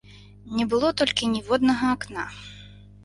Не 0.59 0.63
было 0.71 0.89
толькі 1.01 1.29
ніводнага 1.35 1.93
акна. 1.99 2.25